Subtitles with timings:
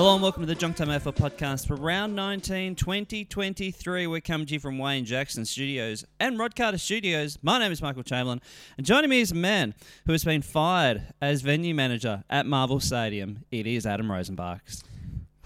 [0.00, 4.06] Hello and welcome to the Junk Time AFL podcast for round 19, 2023.
[4.06, 7.38] We're coming to you from Wayne Jackson Studios and Rod Carter Studios.
[7.42, 8.40] My name is Michael Chamberlain,
[8.78, 9.74] and joining me is a man
[10.06, 13.44] who has been fired as venue manager at Marvel Stadium.
[13.50, 14.82] It is Adam Rozenbachs.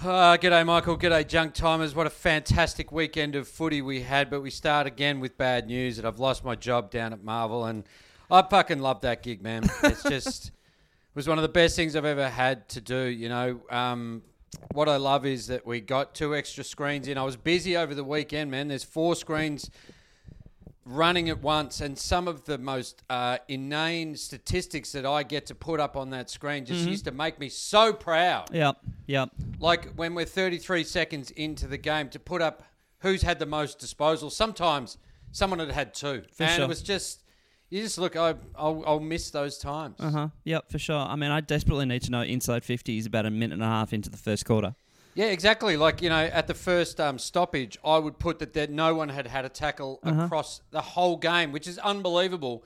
[0.00, 0.98] Uh, g'day, Michael.
[0.98, 1.96] G'day, Junk Timers.
[1.96, 5.96] What a fantastic weekend of footy we had, but we start again with bad news
[5.96, 7.82] that I've lost my job down at Marvel, and
[8.30, 9.68] I fucking love that gig, man.
[9.82, 10.52] It's just it
[11.16, 13.01] was one of the best things I've ever had to do.
[13.07, 14.23] You know, um,
[14.73, 17.19] what I love is that we got two extra screens in.
[17.19, 18.69] I was busy over the weekend, man.
[18.69, 19.71] There's four screens
[20.87, 25.55] running at once, and some of the most uh, inane statistics that I get to
[25.55, 29.30] put up on that screen just used to make me so proud Yep, yep.
[29.60, 32.65] like when we're 33 seconds into the game to put up
[32.99, 34.32] who's had the most disposals.
[34.32, 34.99] Sometimes
[35.30, 36.65] someone had had two, and sure.
[36.65, 37.23] it was just
[37.74, 38.16] you just look.
[38.16, 39.96] I, I'll, I'll miss those times.
[39.98, 40.28] Uh huh.
[40.44, 40.96] Yep, for sure.
[40.96, 43.66] I mean, I desperately need to know inside 50 is about a minute and a
[43.66, 44.74] half into the first quarter.
[45.14, 45.76] Yeah, exactly.
[45.76, 49.08] Like you know, at the first um, stoppage, I would put that that no one
[49.08, 50.22] had had a tackle Uh-huh.
[50.22, 52.64] across the whole game, which is unbelievable.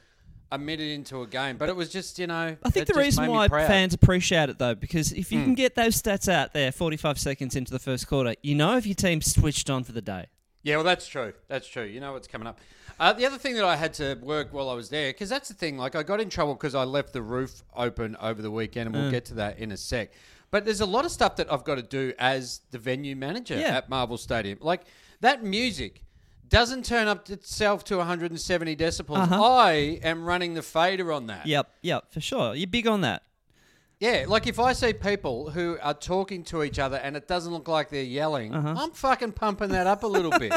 [0.51, 2.57] A minute into a game, but it was just you know.
[2.65, 3.65] I think the just reason made me why proud.
[3.67, 3.69] Hmm.
[3.69, 7.55] fans appreciate it though, because if you can get those stats out there 45 seconds
[7.55, 10.25] into the first quarter, you know if your team switched on for the day.
[10.63, 11.35] Yeah, well, that's true.
[11.49, 11.85] That's true.
[11.85, 12.61] You know what's coming up.
[13.01, 15.49] Uh, the other thing that I had to work while I was there, because that's
[15.49, 18.51] the thing, like I got in trouble because I left the roof open over the
[18.51, 19.01] weekend, and Mm.
[19.03, 20.11] we'll get to that in a sec.
[20.51, 23.57] But there's a lot of stuff that I've got to do as the venue manager
[23.59, 23.77] Yeah.
[23.77, 24.59] at Marvel Stadium.
[24.61, 24.83] Like
[25.21, 26.03] that music
[26.49, 29.19] doesn't turn up itself to 170 decibels.
[29.19, 29.45] Uh-huh.
[29.45, 31.47] I am running the fader on that.
[31.47, 32.55] Yep, yep, for sure.
[32.55, 33.23] You're big on that.
[34.01, 37.53] Yeah, like if I see people who are talking to each other and it doesn't
[37.53, 38.75] look like they're yelling, Uh-huh.
[38.79, 40.53] I'm fucking pumping that up a little bit.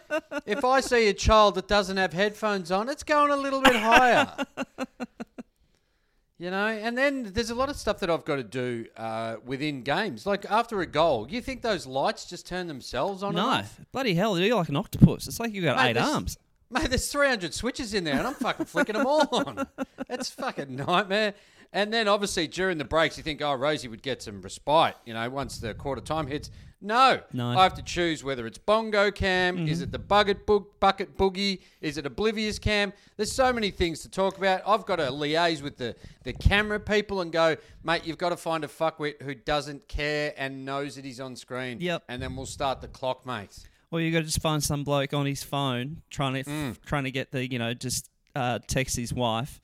[0.46, 3.76] if I see a child that doesn't have headphones on, it's going a little bit
[3.76, 4.28] higher.
[6.38, 9.36] you know, and then there's a lot of stuff that I've got to do uh,
[9.44, 10.26] within games.
[10.26, 13.34] Like after a goal, you think those lights just turn themselves on?
[13.34, 15.26] No, bloody hell, you're like an octopus.
[15.28, 16.36] It's like you've got Mate, eight arms.
[16.70, 19.66] Mate, there's 300 switches in there, and I'm fucking flicking them all on.
[20.08, 21.34] That's fucking nightmare.
[21.72, 25.14] And then obviously during the breaks, you think, oh, Rosie would get some respite, you
[25.14, 26.50] know, once the quarter time hits.
[26.84, 27.50] No, No.
[27.50, 31.60] I have to choose whether it's bongo cam, is it the bucket book, bucket boogie,
[31.80, 32.92] is it oblivious cam?
[33.16, 34.62] There's so many things to talk about.
[34.66, 35.94] I've got to liaise with the
[36.24, 40.34] the camera people and go, mate, you've got to find a fuckwit who doesn't care
[40.36, 41.80] and knows that he's on screen.
[41.80, 42.02] Yep.
[42.08, 43.56] And then we'll start the clock, mate.
[43.92, 46.76] Or you got to just find some bloke on his phone trying to Mm.
[46.84, 49.60] trying to get the you know just uh, text his wife,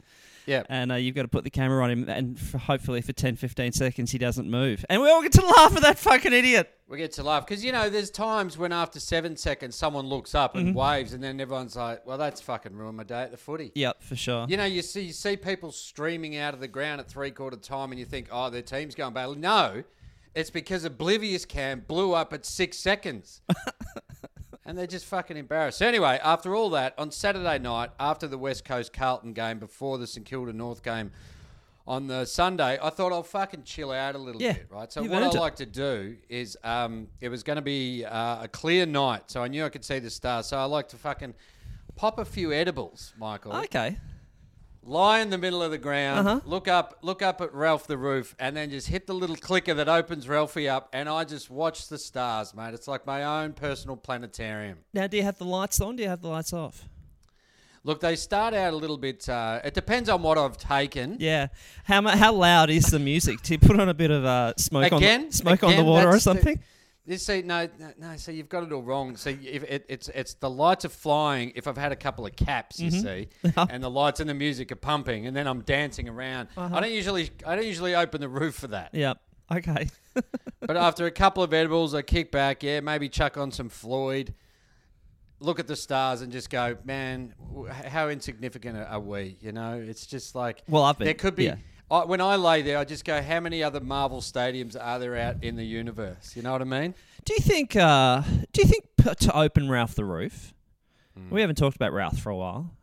[0.49, 0.63] Yeah.
[0.69, 3.37] and uh, you've got to put the camera on him, and for hopefully for 10,
[3.37, 6.71] 15 seconds he doesn't move, and we all get to laugh at that fucking idiot.
[6.89, 10.35] We get to laugh because you know there's times when after seven seconds someone looks
[10.35, 10.79] up and Mm-hmm.
[10.79, 14.03] waves, and then everyone's like, "Well, that's fucking ruined my day at the footy." Yep,
[14.03, 14.47] for sure.
[14.49, 17.59] You know, you see you see people streaming out of the ground at three quarter
[17.59, 19.85] time, and you think, "Oh, their team's going badly." No,
[20.35, 23.43] it's because Oblivious Cam blew up at six seconds.
[24.69, 25.79] And they're just fucking embarrassed.
[25.79, 29.97] So anyway, after all that, on Saturday night, after the West Coast Carlton game, before
[29.99, 31.11] the St Kilda North game
[31.87, 34.93] on the Sunday, I thought I'll fucking chill out a little Yeah, bit, right?
[34.93, 35.41] So you've what I earned it.
[35.41, 39.43] like to do is, um, it was going to be uh, a clear night, so
[39.43, 40.45] I knew I could see the stars.
[40.47, 41.33] So I like to fucking
[41.97, 43.97] pop a few edibles, Michael Okay.
[44.89, 46.41] Lie in the middle of the ground, Uh-huh.
[46.45, 49.75] look up, look up at Ralph the roof, and then just hit the little clicker
[49.75, 52.75] that opens Ralphie up, and I just watch the stars, mate.
[52.75, 54.79] It's like my own personal planetarium.
[54.95, 55.97] Now, do you have the lights on?
[55.97, 56.85] Do you have the lights off?
[57.85, 59.29] Look, they start out a little bit.
[59.29, 61.17] Uh, it depends on what I've taken.
[61.21, 61.47] Yeah.
[61.85, 63.41] How how loud is the music?
[63.43, 66.09] Do you put on a bit of uh, smoke on the, smoke on the water
[66.09, 66.57] or something?
[66.57, 66.61] the-
[67.09, 69.17] This see no, no no so you've got it all wrong.
[69.17, 72.37] See, if it, it's it's the lights are flying if I've had a couple of
[72.37, 73.49] caps, you mm-hmm.
[73.49, 76.49] see, and the lights and the music are pumping, and then I'm dancing around.
[76.55, 76.77] Uh-huh.
[76.77, 78.95] I don't usually I don't usually open the roof for that.
[78.95, 79.19] Yep.
[79.51, 79.89] Okay.
[80.61, 82.63] But after a couple of edibles, I kick back.
[82.63, 84.35] Yeah, maybe chuck on some Floyd.
[85.41, 87.33] Look at the stars and just go, man.
[87.55, 89.39] w- How insignificant are we?
[89.41, 91.45] You know, it's just like Well, I've been- there could be.
[91.45, 91.57] yeah.
[91.91, 95.17] I, when I lay there, I just go, how many other Marvel stadiums are there
[95.17, 96.37] out in the universe?
[96.37, 96.95] You know what I mean?
[97.25, 97.77] Do you think?
[97.77, 100.55] Uh, do you think p- to open Ralph the Roof?
[101.19, 101.31] Mm.
[101.31, 102.75] We haven't talked about Ralph for a while,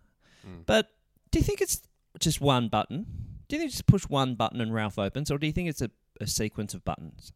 [0.65, 0.89] but
[1.31, 1.81] do you think it's
[2.19, 3.05] just one button?
[3.47, 5.69] Do you think you just push one button and Ralph opens, or do you think
[5.69, 7.31] it's a, a sequence of buttons?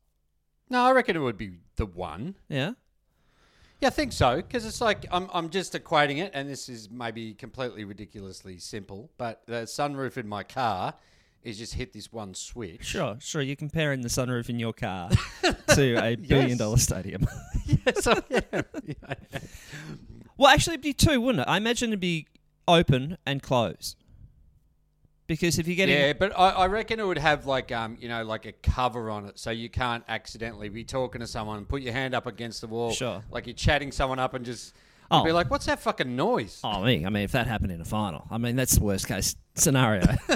[0.70, 2.36] No, I reckon it would be the one.
[2.48, 2.74] Yeah.
[3.82, 6.90] Yeah, I think so because it's like I'm I'm just equating it, and this is
[6.90, 10.96] maybe completely ridiculously simple, but the sunroof in my car
[11.44, 12.84] is just hit this one switch.
[12.86, 13.42] Sure, sure.
[13.42, 15.10] You're comparing the sunroof in your car
[15.76, 17.26] to a billion dollar stadium.
[17.66, 18.22] yes, I
[18.52, 18.64] am.
[18.86, 19.40] Yeah.
[20.38, 21.50] well, actually, it'd be two, wouldn't it?
[21.50, 22.28] I imagine it'd be
[22.68, 23.96] open and close.
[25.28, 28.10] Because if you're getting Yeah, but I, I reckon it would have like um you
[28.10, 31.84] know like a cover on it, so you can't accidentally be talking to someone, put
[31.84, 33.24] your hand up against the wall, Sure.
[33.30, 34.74] like you're chatting someone up, and just
[35.12, 35.24] Oh.
[35.24, 37.06] be like, "What's that fucking noise?" Oh, me.
[37.06, 40.02] I mean, if that happened in a final, I mean, that's the worst case scenario.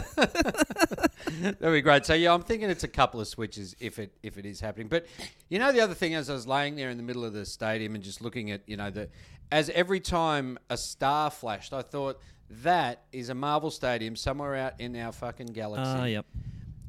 [1.41, 2.05] That'd be great.
[2.05, 4.87] So yeah, I'm thinking it's a couple of switches if it if it is happening.
[4.87, 5.05] But
[5.49, 7.45] you know, the other thing as I was laying there in the middle of the
[7.45, 9.09] stadium and just looking at you know the
[9.51, 14.79] as every time a star flashed, I thought that is a Marvel stadium somewhere out
[14.79, 15.83] in our fucking galaxy.
[15.85, 16.25] Ah, yep.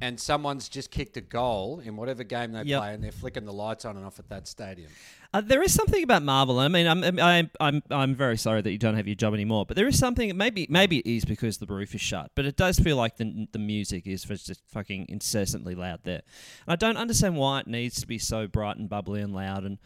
[0.05, 2.81] And someone's just kicked a goal in whatever game they Yep.
[2.81, 4.91] play, and they're flicking the lights on and off at that stadium.
[5.33, 6.59] Uh, there is something about Marvel.
[6.59, 9.65] I mean, I'm, I'm, I'm, I'm very sorry that you don't have your job anymore.
[9.65, 10.37] But there is something.
[10.37, 12.33] Maybe, maybe it is because the roof is shut.
[12.35, 16.23] But it does feel like the the music is just fucking incessantly loud there.
[16.67, 19.65] And I don't understand why it needs to be so bright and bubbly and loud.
[19.65, 19.79] And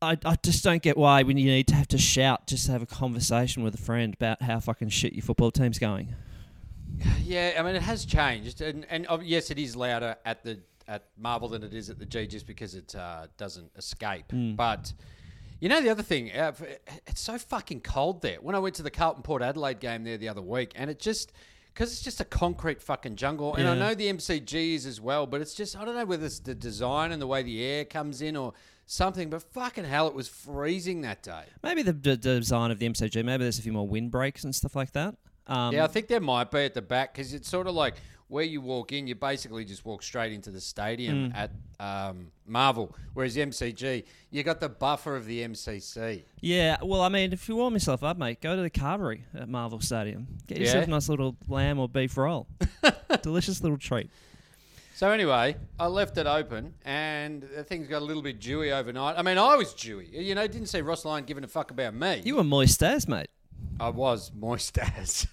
[0.00, 2.72] I, I just don't get why when you need to have to shout just to
[2.72, 6.14] have a conversation with a friend about how fucking shit your football team's going.
[7.24, 10.60] Yeah, I mean it has changed, and and uh, yes, it is louder at the
[10.86, 14.26] at Marvel than it is at the G, just because it uh, doesn't escape.
[14.56, 14.92] But
[15.60, 16.52] you know the other thing, uh,
[17.06, 18.36] it's so fucking cold there.
[18.40, 20.98] When I went to the Carlton Port Adelaide game there the other week, and it
[20.98, 21.32] just
[21.72, 25.26] because it's just a concrete fucking jungle, and I know the MCG is as well,
[25.26, 27.84] but it's just I don't know whether it's the design and the way the air
[27.84, 28.52] comes in or
[28.86, 29.30] something.
[29.30, 31.44] But fucking hell, it was freezing that day.
[31.62, 33.24] Maybe the, the design of the MCG.
[33.24, 35.16] Maybe there's a few more windbreaks and stuff like that.
[35.46, 37.94] Um, Yeah, I think there might be at the back because it's sort of like
[38.28, 41.36] where you walk in, you basically just walk straight into the stadium Mm.
[41.36, 46.22] at um, Marvel, whereas the MCG, you got the buffer of the MCC.
[46.40, 49.48] Yeah, well, I mean, if you warm yourself up, mate, go to the carvery at
[49.48, 50.26] Marvel Stadium.
[50.46, 50.84] Get yourself Yeah?
[50.84, 52.46] a nice little lamb or beef roll.
[53.22, 54.08] Delicious little treat.
[54.94, 59.18] So anyway, I left it open, and the things got a little bit dewy overnight.
[59.18, 60.06] I mean, I was dewy.
[60.10, 62.22] You know, didn't see Ross Lyon giving a fuck about me.
[62.24, 63.26] You were moist as, mate.
[63.80, 65.26] I was moist as.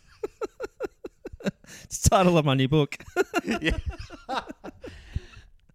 [1.84, 2.98] It's the title of my new book.
[3.62, 3.78] yeah.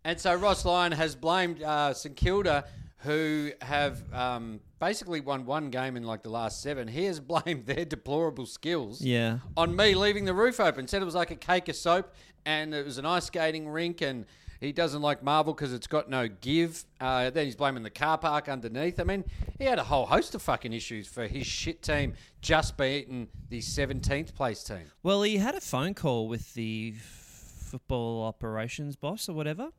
[0.05, 2.65] And so Ross Lyon has blamed uh, St Kilda,
[2.99, 6.89] who have um, basically won one game in like the last seven.
[6.89, 9.39] He has blamed their deplorable skills yeah.
[9.57, 10.87] on me leaving the roof open.
[10.89, 12.15] Said it was like a cake of soap
[12.45, 14.27] and it was an ice skating rink and
[14.61, 16.85] he doesn't like Marvel because it's got no give.
[17.01, 18.99] Uh, then he's blaming the car park underneath.
[19.01, 19.25] I mean,
[19.59, 23.61] he had a whole host of fucking issues for his shit team just beating the
[23.61, 24.91] 17th place team.
[25.03, 29.71] Well, he had a phone call with the football operations boss or whatever.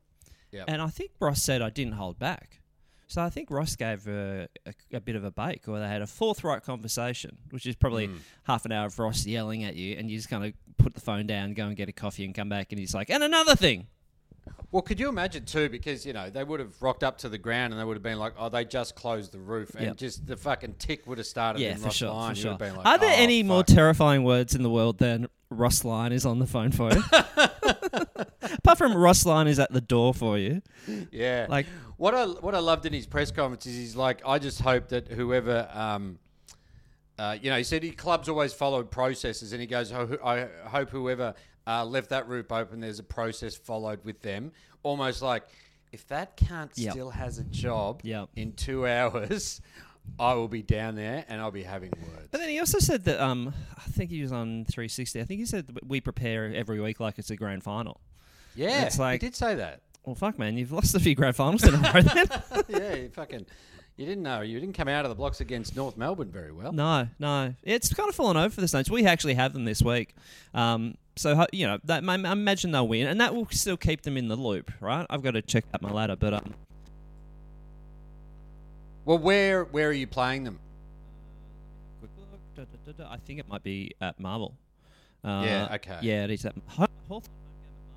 [0.52, 0.64] Yep.
[0.68, 2.60] And I think Ross said I didn't hold back.
[3.06, 6.02] So I think Ross gave a, a, a bit of a bake, or they had
[6.02, 8.16] a forthright conversation, which is probably Hmm.
[8.44, 11.00] half an hour of Ross yelling at you, and you just kind of put the
[11.00, 13.56] phone down, go and get a coffee, and come back, and he's like, and another
[13.56, 13.86] thing.
[14.70, 15.68] Well, could you imagine too?
[15.68, 18.02] Because you know they would have rocked up to the ground and they would have
[18.02, 19.96] been like, "Oh, they just closed the roof," and Yep.
[19.96, 21.60] just the fucking tick would have started.
[21.60, 22.34] Yeah, for sure, Lyon.
[22.34, 22.50] for sure.
[22.52, 25.26] would have been like, Are there "Oh, any more terrifying words in the world than
[25.50, 27.02] Ross Lyon is on the phone for you?
[28.42, 30.62] Apart from Ross Lyon is at the door for you.
[31.10, 34.38] yeah, Like- what I what I loved in his press conferences, is he's like, I
[34.38, 35.68] just hope that whoever.
[35.72, 36.18] Um,
[37.18, 40.46] uh, you know, he said he clubs always follow processes, and he goes, "I I
[40.68, 41.34] hope whoever
[41.68, 45.44] uh, left that roof open, there's a process followed with them." Almost like,
[45.92, 46.92] if that cunt Yep.
[46.92, 48.28] still has a job Yep.
[48.36, 49.60] in two hours,
[50.18, 52.28] I will be down there and I'll be having words.
[52.30, 55.20] But then he also said that um, I think he was on 360.
[55.20, 58.00] I think he said that we prepare every week like it's a grand final.
[58.54, 59.80] Yeah, It's like- he did say that.
[60.04, 62.00] Well, fuck, man, you've lost a few grand finals in a row.
[62.00, 62.28] Then
[62.68, 63.44] yeah, you fucking.
[63.98, 64.40] You didn't know.
[64.42, 66.72] You didn't come out of the blocks against North Melbourne very well.
[66.72, 68.88] no, no, it's kind of fallen over for the Saints.
[68.88, 70.14] We actually have them this week,
[70.54, 74.16] um, so you know that I imagine they'll win, and that will still keep them
[74.16, 75.04] in the loop, right?
[75.10, 76.54] I've got to check out my ladder, but um,
[79.04, 80.58] Well, where where are you playing them?
[82.00, 84.54] quick look, da, da, da, da, I think it might be at Marvel.
[85.24, 85.98] Uh, Yeah, okay.
[86.02, 87.88] Yeah, it is at Ho- Hawthorn home game at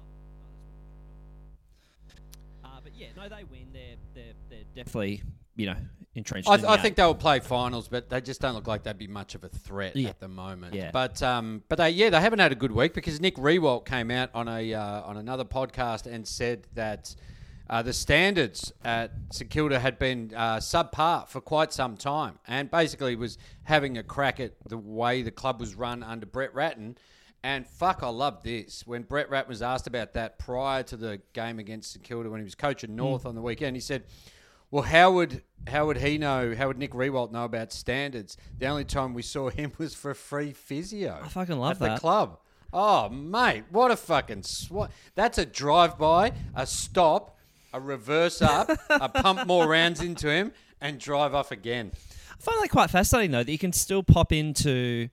[2.64, 2.78] Marvel.
[2.78, 3.68] Uh, but yeah, no, they win.
[3.74, 5.22] They're they're they're definitely
[5.56, 5.76] you know
[6.16, 6.50] entrenched.
[6.50, 9.08] I, the I think they'll play finals, but they just don't look like they'd be
[9.08, 10.10] much of a threat Yeah.
[10.10, 10.74] at the moment.
[10.74, 10.92] Yeah.
[10.92, 14.12] But um, but they yeah they haven't had a good week because Nick Riewoldt came
[14.12, 17.16] out on a uh, on another podcast and said that.
[17.70, 22.70] uh, the standards at St Kilda had been uh, subpar for quite some time, and
[22.70, 26.98] basically was having a crack at the way the club was run under Brett Ratten.
[27.44, 28.86] And fuck, I love this.
[28.86, 32.42] When Brett Ratten was asked about that prior to the game against St Kilda, when
[32.42, 34.04] he was coaching North on the weekend, he said,
[34.72, 36.56] "Well, how would how would he know?
[36.56, 38.38] How would Nick Riewoldt know about standards?
[38.58, 41.20] The only time we saw him was for a free physio.
[41.24, 41.96] I fucking love at that.
[41.96, 42.40] the club.
[42.74, 44.92] Oh, mate, what a fucking swat!
[45.14, 47.38] That's a drive by, a stop,
[47.74, 51.92] a reverse up, a pump more rounds into him, and drive off again.
[52.32, 55.10] I find that quite fascinating, though, that you can still pop into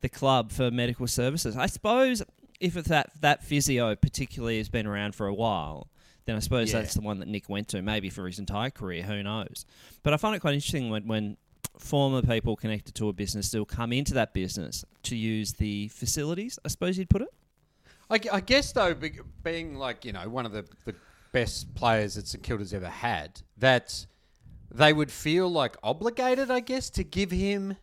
[0.00, 1.56] the club for medical services.
[1.56, 2.22] I suppose
[2.60, 5.88] if it's that that physio particularly has been around for a while,
[6.26, 6.80] then I suppose Yeah.
[6.80, 9.02] that's the one that Nick went to, maybe for his entire career.
[9.02, 9.64] Who knows?
[10.02, 11.36] But I find it quite interesting when when
[11.78, 16.58] former people connected to a business still come into that business to use the facilities.
[16.64, 17.28] I suppose you'd put it.
[18.08, 20.94] I, I guess though, be- being like you know one of the, the
[21.32, 24.06] best players that St Kilda's ever had, that
[24.74, 27.76] they would feel like obligated, I guess, to give him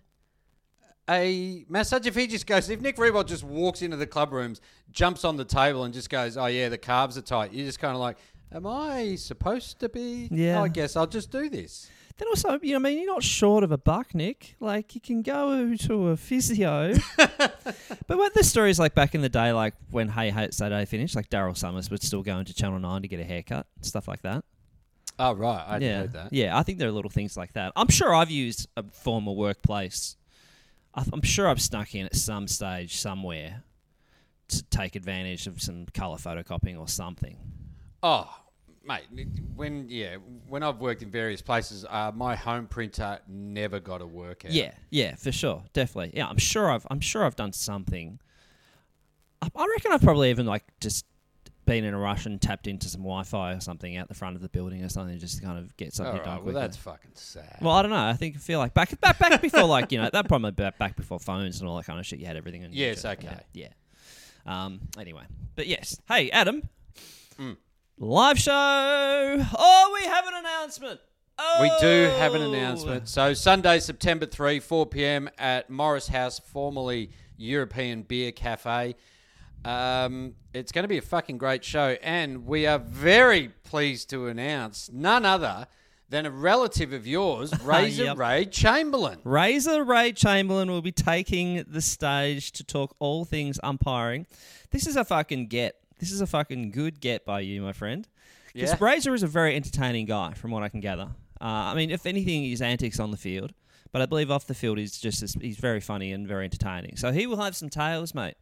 [1.10, 2.06] a massage.
[2.06, 5.36] If he just goes, if Nick Riewoldt just walks into the club rooms, jumps on
[5.38, 8.00] the table, and just goes, "Oh yeah, the calves are tight," you're just kind of
[8.00, 8.18] like,
[8.54, 10.28] "Am I supposed to be?
[10.32, 10.62] Yeah.
[10.62, 13.64] I guess I'll just do this." Then also, you know, I mean, you're not short
[13.64, 14.56] of a buck, Nick.
[14.60, 16.94] Like, you can go to a physio.
[17.18, 17.58] but
[18.08, 21.30] what the stories like back in the day, like when Hey Hey Saturday finished, like
[21.30, 24.22] Daryl Somers would still go into Channel 9 to get a haircut, and stuff like
[24.22, 24.46] that.
[25.18, 25.98] Oh right, I yeah.
[26.00, 26.34] heard that.
[26.34, 27.74] Yeah, I think there are little things like that.
[27.76, 30.16] I'm sure I've used a former workplace.
[30.94, 33.64] I- I'm sure I've snuck in at some stage somewhere
[34.50, 37.38] to take advantage of some colour photocopying or something.
[38.02, 38.30] Oh,
[38.86, 39.04] mate,
[39.56, 44.08] when yeah, when I've worked in various places, uh, my home printer never got to
[44.08, 44.52] work out.
[44.52, 46.12] Yeah, yeah, for sure, definitely.
[46.16, 48.20] Yeah, I'm sure I've I'm sure I've done something.
[49.42, 51.06] I, I reckon I've probably even like just
[51.66, 54.42] been in a rush and tapped into some Wi-Fi or something out the front of
[54.42, 57.12] the building or something, just to kind of get something right, done well that's fucking
[57.14, 57.58] sad.
[57.62, 58.06] well, I don't know.
[58.06, 60.96] I think I feel like back back back before like you know that probably back,
[60.96, 62.20] before phones and all that kind of shit.
[62.20, 62.64] You had everything.
[62.64, 63.38] In your Yes, okay.
[63.54, 63.68] Yeah.
[64.46, 64.66] yeah.
[64.66, 64.82] Um.
[65.00, 65.24] Anyway,
[65.56, 66.00] but yes.
[66.08, 66.68] Hey, Adam.
[67.40, 67.58] Mm.
[67.98, 68.52] Live show.
[69.58, 71.00] Oh, we have an announcement.
[71.38, 71.60] Oh.
[71.62, 73.08] we do have an announcement.
[73.08, 75.30] So Sunday, September 3, 4 p.m.
[75.38, 78.96] at Morris House, formerly European Beer Cafe.
[79.66, 84.28] Um, it's going to be a fucking great show, and we are very pleased to
[84.28, 85.68] announce none other
[86.10, 88.18] than a relative of yours, Razor Yep.
[88.18, 89.20] Ray Chamberlain.
[89.24, 94.28] Razor Ray Chamberlain will be taking the stage to talk all things umpiring.
[94.72, 95.76] This is a fucking get.
[96.04, 98.06] This is a fucking good get by you, my friend.
[98.54, 98.78] Because Yeah.
[98.78, 101.12] Razor is a very entertaining guy, from what I can gather.
[101.40, 103.54] Uh, I mean, if anything, his antics on the field,
[103.94, 106.98] but I believe off the field, he's just as, he's very funny and very entertaining.
[106.98, 108.36] So he will have some tales, mate.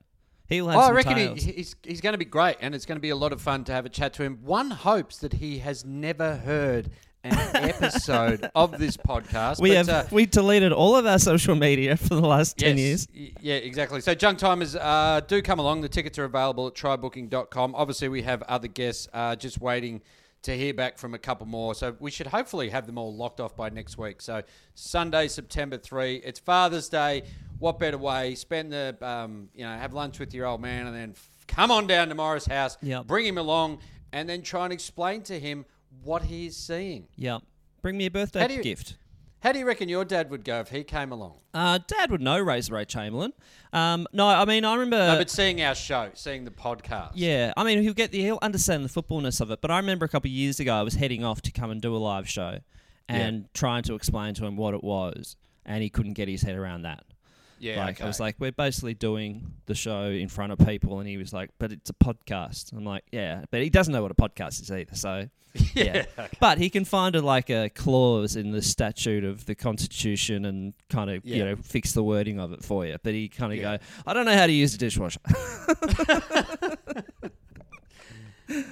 [0.50, 2.88] He will have Oh, I reckon he, he's, he's going to be great, and it's
[2.88, 4.40] going to be a lot of fun to have a chat to him.
[4.42, 6.90] One hopes that he has never heard
[7.24, 9.60] an episode of this podcast.
[9.60, 12.78] we but, have uh, we deleted all of our social media for the last ten
[12.78, 13.08] years.
[13.16, 14.02] Y- Yeah, exactly.
[14.02, 15.82] So, junk timers, uh, do come along.
[15.82, 17.76] The tickets are available at trybooking.com.
[17.76, 20.02] Obviously, we have other guests uh, just waiting
[20.44, 21.76] to hear back from a couple more.
[21.76, 24.22] So, we should hopefully have them all locked off by next week.
[24.22, 24.42] So,
[24.74, 27.24] Sunday, September 3, it's Father's Day.
[27.60, 28.34] What better way?
[28.34, 31.70] Spend the, um, you know, have lunch with your old man and then f- come
[31.70, 33.06] on down to Morris House, Yep.
[33.06, 33.78] bring him along,
[34.12, 35.66] and then try and explain to him
[36.04, 37.08] what he's seeing.
[37.16, 37.40] Yeah,
[37.82, 38.96] bring me a birthday How do you- gift.
[39.42, 41.40] How do you reckon your dad would go if he came along?
[41.52, 43.34] Uh, Dad would know Razor Ray Chamberlain.
[43.74, 45.14] Um, no, I mean I remember.
[45.14, 47.14] no, but seeing our show, seeing the podcast.
[47.16, 49.60] Yeah, I mean he'll get the he'll understand the footballness of it.
[49.60, 51.82] But I remember a couple of years ago I was heading off to come and
[51.82, 52.60] do a live show,
[53.10, 56.56] and trying to explain to him what it was, and he couldn't get his head
[56.56, 57.04] around that.
[57.62, 61.08] Yeah, like I was like, we're basically doing the show in front of people, and
[61.08, 62.74] he was like, but it's a podcast.
[62.74, 64.96] I'm like, yeah, but he doesn't know what a podcast is either.
[64.96, 65.30] So
[65.76, 66.06] yeah,
[66.40, 70.74] but he can find a like a clause in the statute of the Constitution and
[70.90, 72.98] kind of you know fix the wording of it for you.
[73.04, 73.78] But he kind of Yeah.
[73.78, 75.20] go, I don't know how to use a dishwasher.
[78.50, 78.66] Mm.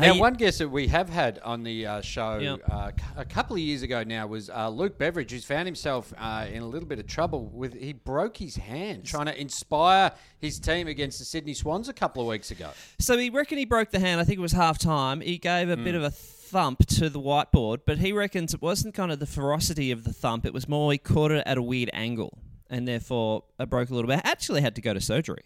[0.00, 2.60] Now, one guest that we have had on the uh, show Yep.
[2.70, 6.12] uh, c- a couple of years ago now was uh, Luke Beveridge, who's found himself
[6.18, 10.12] uh, in a little bit of trouble with he broke his hand trying to inspire
[10.38, 12.70] his team against the Sydney Swans a couple of weeks ago.
[12.98, 14.20] So he reckoned he broke the hand.
[14.20, 15.20] I think it was half time.
[15.20, 15.84] He gave a Hmm.
[15.84, 19.26] bit of a thump to the whiteboard, but he reckons it wasn't kind of the
[19.26, 20.44] ferocity of the thump.
[20.44, 22.38] It was more he caught it at a weird angle,
[22.68, 24.20] and therefore it broke a little bit.
[24.24, 25.44] Actually, had to go to surgery.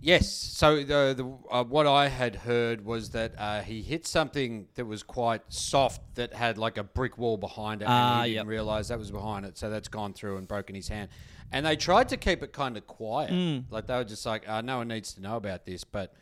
[0.00, 0.32] Yes.
[0.32, 4.84] So the, the uh, what I had heard was that uh, he hit something that
[4.84, 8.40] was quite soft that had like a brick wall behind it, and he yep.
[8.40, 9.58] didn't realize that was behind it.
[9.58, 11.08] So that's gone through and broken his hand.
[11.50, 13.60] And they tried to keep it kind of quiet, Hmm.
[13.70, 16.14] like they were just like, uh, no one needs to know about this, but.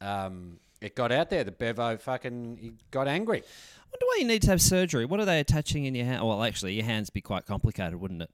[0.00, 1.44] Um, it got out there.
[1.44, 3.38] The Bevo fucking he got angry.
[3.38, 5.06] I wonder why you need to have surgery.
[5.06, 6.22] What are they attaching in your hand?
[6.22, 8.30] Well, actually, your hands be quite complicated, wouldn't it?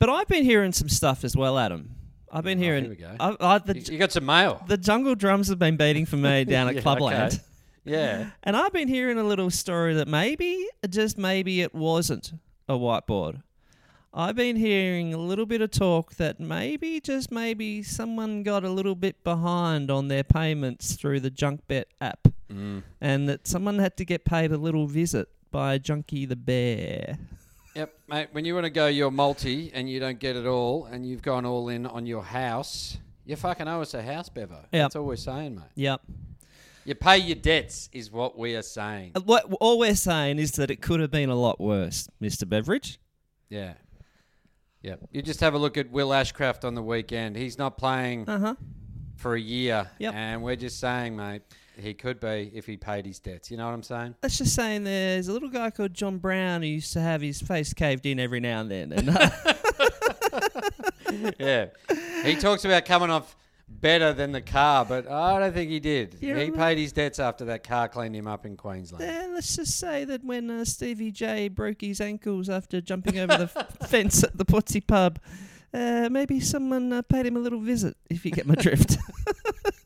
[0.00, 1.94] But I've been hearing some stuff as well, Adam.
[2.32, 2.84] I've been hearing.
[2.84, 3.14] here we go.
[3.20, 4.62] I, I, the, You, you got some mail.
[4.66, 7.34] the jungle drums have been beating for me down at Yeah, Clubland.
[7.34, 7.42] okay.
[7.84, 8.30] Yeah.
[8.42, 12.32] And I've been hearing a little story that maybe, just maybe, it wasn't
[12.68, 13.42] a whiteboard.
[14.14, 18.68] I've been hearing a little bit of talk that maybe, just maybe, someone got a
[18.70, 22.82] little bit behind on their payments through the JunkBet app, Mm.
[23.00, 27.16] and that someone had to get paid a little visit by Junkie the Bear.
[27.74, 28.28] Yep, mate.
[28.32, 31.22] When you want to go your multi and you don't get it all, and you've
[31.22, 34.54] gone all in on your house, you fucking owe us a house, Bevo.
[34.56, 34.68] Yep.
[34.72, 35.64] That's all we're saying, mate.
[35.76, 36.02] Yep.
[36.84, 39.12] You pay your debts, is what we are saying.
[39.14, 42.44] Uh, What all we're saying is that it could have been a lot worse, Mister
[42.44, 42.98] Beveridge.
[43.48, 43.74] Yeah.
[44.82, 45.00] Yep.
[45.12, 47.36] You just have a look at Will Ashcroft on the weekend.
[47.36, 48.54] He's not playing Uh huh.
[49.16, 50.12] for a year, Yep.
[50.14, 51.42] and we're just saying, mate,
[51.76, 53.50] he could be if he paid his debts.
[53.50, 54.14] You know what I'm saying?
[54.22, 57.40] Let's just saying there's a little guy called John Brown who used to have his
[57.40, 58.92] face caved in every now and then.
[58.92, 59.30] And, uh,
[61.38, 61.66] yeah.
[62.24, 63.36] He talks about coming off
[63.68, 66.18] better than the car, but I don't think he did.
[66.20, 69.04] Yeah, he paid his debts after that car cleaned him up in Queensland.
[69.04, 73.36] Yeah, let's just say that when uh, Stevie J broke his ankles after jumping over
[73.36, 75.18] the f- fence at the Portsea pub,
[75.74, 78.98] uh, maybe someone uh, paid him a little visit, if you get my drift.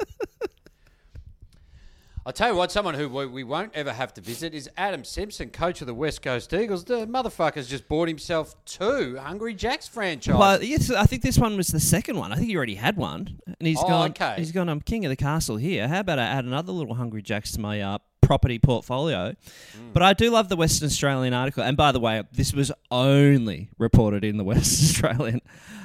[2.26, 5.04] I'll tell you what, someone who we we won't ever have to visit is Adam
[5.04, 6.84] Simpson, coach of the West Coast Eagles.
[6.84, 10.36] The motherfucker's just bought himself two Hungry Jacks franchises.
[10.36, 12.32] well, yes, I think this one was the second one.
[12.32, 14.10] I think he already had one, and he's Oh, gone.
[14.10, 14.34] okay.
[14.38, 14.68] He's gone.
[14.68, 15.86] I'm king of the castle here.
[15.86, 19.30] How about I add another little Hungry Jacks to my uh, property portfolio?
[19.78, 19.92] Mm.
[19.92, 21.62] But I do love the Western Australian article.
[21.62, 25.40] And by the way, this was only reported in the Western Australian.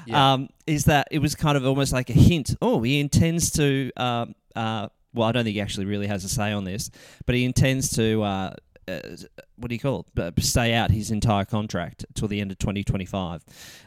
[0.08, 0.34] Yeah.
[0.34, 2.56] Um, is that it was kind of almost like a hint.
[2.64, 3.92] Oh, he intends to.
[3.96, 6.90] Um, uh, well, I don't think he actually really has a say on this,
[7.26, 8.22] but he intends to.
[8.24, 8.54] Uh,
[8.88, 9.00] uh,
[9.58, 10.20] what do you call it?
[10.20, 13.44] Uh, stay out his entire contract till the end of 2025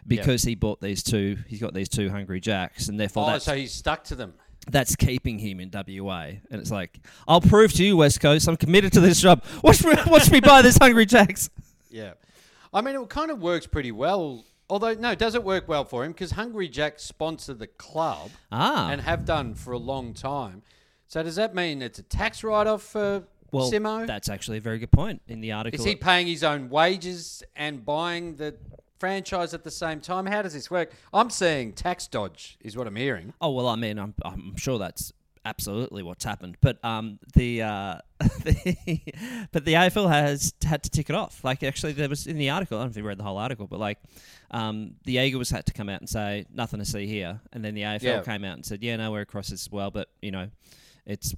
[0.07, 1.37] because he bought these two.
[1.49, 4.35] He's got these two Hungry Jacks, and therefore oh, so he's stuck to them.
[4.71, 6.23] that's keeping him in WA.
[6.51, 9.43] And it's like, I'll prove to you, West Coast, I'm committed to this job.
[9.65, 11.51] Watch me, watch me buy this Hungry Jacks.
[11.91, 12.13] Yeah.
[12.73, 14.45] I mean, it kind of works pretty well.
[14.71, 16.13] Although, no, does it work well for him?
[16.13, 20.63] Because Hungry Jacks sponsor the club Ah, and have done for a long time.
[21.15, 23.23] So does that mean it's a tax write-off for
[23.53, 24.05] well, Simo?
[24.05, 25.79] that's actually a very good point in the article.
[25.79, 28.57] Is he paying his own wages and buying the
[28.99, 30.27] franchise at the same time?
[30.27, 30.93] How does this work?
[31.13, 33.33] I'm seeing tax dodge, is what I'm hearing.
[33.41, 35.13] Oh well, I mean, I'm I'm sure that's
[35.45, 36.57] absolutely what's happened.
[36.61, 39.01] But um, the uh, the
[39.53, 41.45] but the AFL has had to tick it off.
[41.45, 42.79] Like actually, there was in the article.
[42.79, 44.01] I don't know if you read the whole article, but like.
[44.51, 47.75] Um, the Eagles had to come out and say nothing to see here, and then
[47.75, 48.21] the AFL Yeah.
[48.23, 50.49] came out and said, "Yeah, no, we're across this as well, but you know,
[51.07, 51.35] it's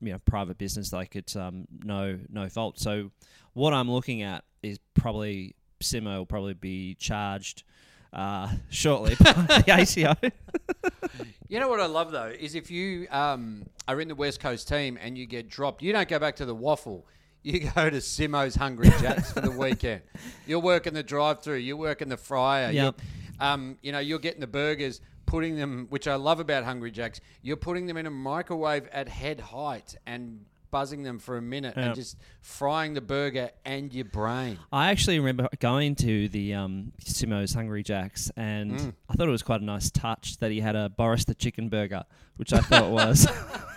[0.00, 3.10] you know private business, like it's um no no fault." So
[3.52, 7.64] what I'm looking at is probably Simo will probably be charged
[8.12, 11.26] uh, shortly by the ATO.
[11.48, 14.68] You know what I love though is if you um, are in the West Coast
[14.68, 17.02] team and you get dropped, you don't go back to the WAFL.
[17.42, 20.02] You go to Simo's Hungry Jacks for the weekend.
[20.46, 21.58] You're working the drive-through.
[21.58, 22.72] You're working the fryer.
[22.72, 23.00] Yep.
[23.00, 26.90] You're, um, you know, you're getting the burgers, putting them, which I love about Hungry
[26.90, 27.20] Jacks.
[27.42, 31.74] You're putting them in a microwave at head height and buzzing them for a minute
[31.76, 31.84] Yep.
[31.86, 34.58] and just frying the burger and your brain.
[34.72, 38.94] I actually remember going to the um, Simo's Hungry Jacks, and Mm.
[39.08, 41.68] I thought it was quite a nice touch that he had a Boris the Chicken
[41.68, 42.04] Burger,
[42.36, 43.26] which I thought was.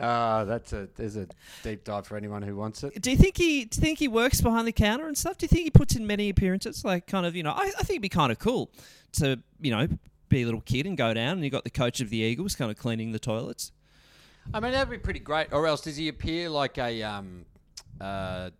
[0.00, 1.26] Ah, that's a there's a
[1.62, 3.00] deep dive for anyone who wants it.
[3.00, 3.64] do you think he?
[3.64, 5.38] Do you think he works behind the counter and stuff?
[5.38, 6.84] Do you think he puts in many appearances?
[6.84, 8.70] Like, kind of, you know, I, I think it'd be kind of cool
[9.12, 9.88] to, you know,
[10.28, 12.54] be a little kid and go down, and you got the coach of the Eagles
[12.54, 13.72] kind of cleaning the toilets.
[14.52, 15.52] I mean, that'd be pretty great.
[15.52, 17.44] Or else, does he appear like a um,
[18.00, 18.50] uh,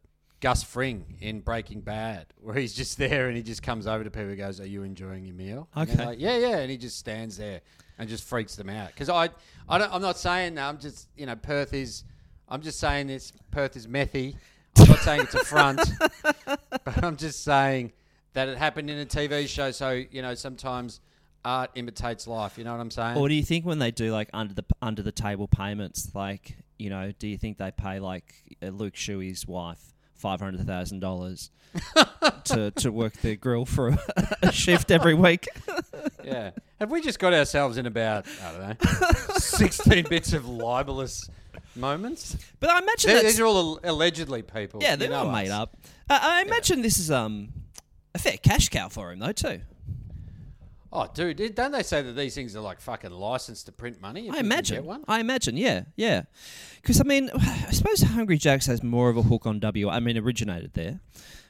[0.43, 4.11] Gus Fring in Breaking Bad, where he's just there and he just comes over to
[4.11, 6.05] people and goes, "Are you enjoying your meal?" And Okay.
[6.05, 7.61] like, yeah, yeah, and he just stands there
[7.97, 8.89] and just freaks them out.
[8.89, 9.31] Because I,
[9.69, 10.69] I don't, I'm not saying that.
[10.69, 12.05] I'm just, you know, Perth is.
[12.49, 13.33] I'm just saying this.
[13.53, 14.35] Perth is methy.
[14.77, 15.81] I'm not saying it's a front,
[16.45, 17.93] but I'm just saying
[18.33, 19.71] that it happened in a TV show.
[19.71, 21.01] So you know, sometimes
[21.45, 22.59] art imitates life.
[22.59, 23.17] You know what I'm saying?
[23.17, 26.57] Or do you think when they do like under the under the table payments, like
[26.81, 29.92] you know, do you think they pay like uh, Luke Shuey's wife
[30.23, 31.51] five hundred thousand dollars
[32.45, 33.97] to to work the grill for
[34.43, 35.49] a, shift every week?
[36.25, 36.53] Yeah.
[36.79, 41.29] Have we just got ourselves in about, I don't know, 16 bits of libelous
[41.75, 42.37] moments?
[42.61, 44.81] But I imagine These are all allegedly people.
[44.83, 45.77] yeah, they're know not made up.
[46.09, 47.49] Uh, I imagine this is um
[48.15, 49.61] a fair cash cow for him though too.
[50.95, 54.29] Oh, dude, don't they say that these things are like fucking licensed to print money?
[54.31, 54.85] I imagine.
[54.85, 55.05] one?
[55.09, 55.57] I imagine.
[55.57, 56.25] Yeah, yeah.
[56.83, 59.91] Because I mean, I suppose Hungry Jacks has more of a hook on WA.
[59.91, 61.01] I mean, originated there,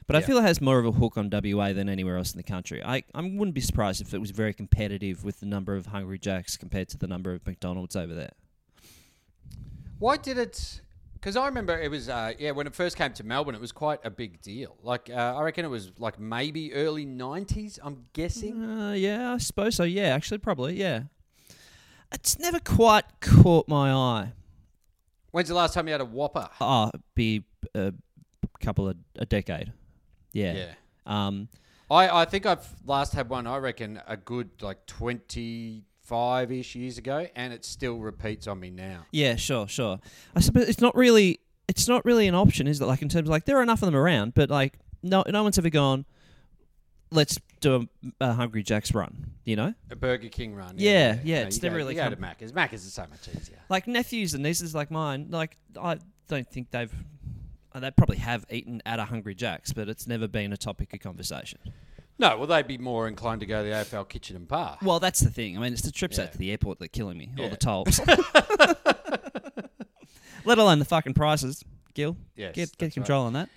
[0.07, 0.25] but I Yeah.
[0.27, 2.81] feel it has more of a hook on WA than anywhere else in the country.
[2.81, 6.19] I I wouldn't be surprised if it was very competitive with the number of Hungry
[6.19, 8.31] Jacks compared to the number of McDonald's over there.
[9.99, 10.81] Why did it?
[11.23, 13.71] Because I remember it was, uh, yeah, when it first came to Melbourne, it was
[13.71, 14.75] quite a big deal.
[14.83, 18.61] Like, uh, I reckon it was like maybe early 90s, I'm guessing.
[18.61, 19.83] Uh, yeah, I suppose so.
[19.85, 20.77] Yeah, actually, probably.
[20.77, 21.03] Yeah.
[22.11, 24.33] It's never quite caught my eye.
[25.31, 26.49] When's the last time you had a Whopper?
[26.59, 27.93] Oh, be a
[28.59, 29.71] couple of a decade.
[30.33, 30.53] Yeah.
[30.53, 30.73] Yeah.
[31.05, 31.47] Um.
[31.89, 34.85] I, I think I've last had one, I reckon, a good like
[36.07, 39.05] 25 ish years ago, and it still repeats on me now.
[39.11, 39.99] Yeah, sure, sure.
[40.35, 42.85] I suppose it's not really it's not really an option, is it?
[42.85, 45.43] Like in terms of like there are enough of them around, but like no no
[45.43, 46.05] one's ever gone.
[47.11, 47.87] Let's do
[48.19, 49.31] a, a Hungry Jack's run.
[49.45, 50.75] You know, A Burger King run.
[50.77, 52.51] Yeah, yeah, it's never go, really You go to Macca's.
[52.51, 53.59] Macca's is so much easier.
[53.69, 55.27] like nephews and nieces like mine.
[55.29, 56.93] Like I don't think they've.
[57.75, 60.99] They probably have eaten at a Hungry Jack's, but it's never been a topic of
[60.99, 61.57] conversation.
[62.19, 64.77] No, well, they'd be more inclined to go to the AFL kitchen and bar.
[64.83, 65.57] Well, that's the thing.
[65.57, 66.25] I mean, it's the trips Yeah.
[66.25, 67.49] out to the airport that are killing me, or Yeah.
[67.49, 67.99] the tolls.
[70.45, 72.17] Let alone the fucking prices, Gil.
[72.35, 73.49] Yes, get get that's control on that.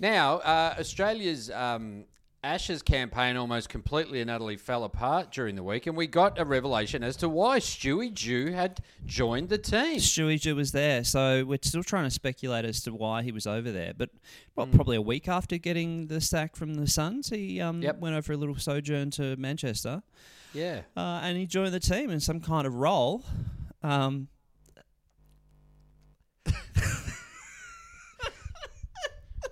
[0.00, 2.04] Now, uh, Australia's um,
[2.44, 6.44] Ashes campaign almost completely and utterly fell apart during the week, and we got a
[6.44, 9.96] revelation as to why Stewie Dew had joined the team.
[9.96, 13.46] Stewie Dew was there, so we're still trying to speculate as to why he was
[13.46, 13.94] over there.
[13.96, 14.10] But
[14.54, 14.74] well, Hmm.
[14.74, 18.00] probably a week after getting the sack from the Suns, he um, Yep.
[18.00, 20.02] went over a little sojourn to Manchester,
[20.52, 20.82] Yeah.
[20.94, 23.24] uh, and he joined the team in some kind of role.
[23.82, 24.28] Um,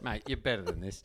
[0.02, 1.02] Mate, you're better than this.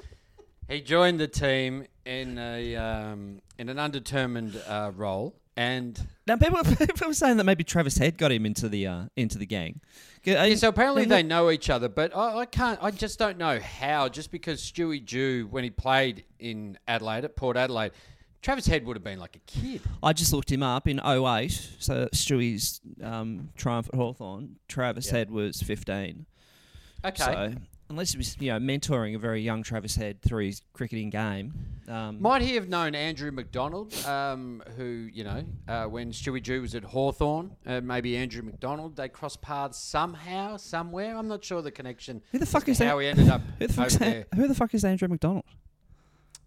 [0.68, 6.64] He joined the team in a um, in an undetermined uh, role, and now people
[6.64, 9.80] people were saying that maybe Travis Head got him into the uh, into the gang.
[10.24, 11.88] Yeah, so apparently they know each other.
[11.88, 12.80] But I, I can't.
[12.82, 14.10] I just don't know how.
[14.10, 17.94] Just because Stewie Dew, when he played in Adelaide at Port Adelaide,
[18.42, 19.82] Travis Head would have been like a kid.
[20.04, 21.50] I just looked him up in 08,
[21.80, 24.58] so Stewie's um, triumph at Hawthorn.
[24.68, 25.10] Travis.
[25.10, 26.26] Head was 15.
[27.06, 27.24] Okay.
[27.24, 27.54] So
[27.90, 31.54] unless he was, you know, mentoring a very young Travis Head through his cricketing game,
[31.88, 36.62] um, Might he have known Andrew McDonald, um, who, you know, uh, when Stewie Dew
[36.62, 41.16] was at Hawthorn, uh, maybe Andrew McDonald, they crossed paths somehow, somewhere.
[41.18, 42.22] I'm not sure the connection.
[42.32, 42.88] who the fuck is that?
[42.88, 44.26] How he ended up Who the over there.
[44.36, 45.46] Who the fuck is Andrew McDonald?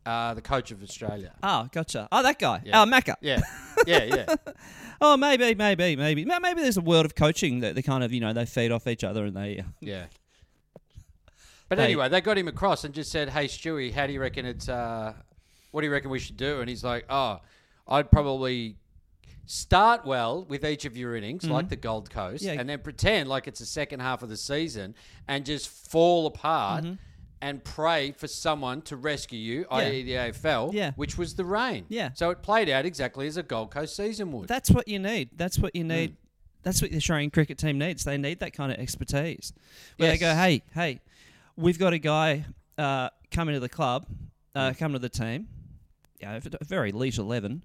[0.04, 1.32] Uh, the coach of Australia.
[1.42, 2.08] Oh, gotcha.
[2.10, 2.62] Oh, that guy.
[2.64, 2.82] Yeah.
[2.82, 3.14] Oh, Macca.
[3.20, 3.40] Yeah,
[3.86, 4.34] yeah, yeah.
[5.02, 6.60] Oh, maybe, maybe, maybe, maybe.
[6.60, 9.02] There's a world of coaching that they kind of, you know, they feed off each
[9.02, 9.60] other and they.
[9.60, 10.04] uh, Yeah.
[11.70, 11.84] But Hey.
[11.84, 14.68] anyway, they got him across and just said, "Hey, Stewie, how do you reckon it's?
[14.68, 15.14] Uh,
[15.70, 17.40] what do you reckon we should do?" And he's like, "Oh,
[17.88, 18.76] I'd probably
[19.46, 22.54] start well with each of your innings, like the Gold Coast, Mm-hmm.
[22.54, 22.60] Yeah.
[22.60, 24.94] and then pretend like it's the second half of the season
[25.28, 26.84] and just fall apart."
[27.42, 30.90] And pray for someone to rescue you, i.e., the AFL, Yeah.
[30.96, 31.86] which was the rain.
[31.88, 32.10] Yeah.
[32.12, 34.46] So it played out exactly as a Gold Coast season would.
[34.46, 35.30] That's what you need.
[35.38, 36.16] That's what you need.
[36.64, 38.04] That's what the Australian cricket team needs.
[38.04, 39.54] They need that kind of expertise.
[39.96, 41.00] Where they go, hey, hey,
[41.60, 42.46] we've got a guy
[42.78, 44.06] uh, coming to the club,
[44.54, 45.48] uh, coming to the team.
[46.20, 47.64] Yeah, a very elite eleven.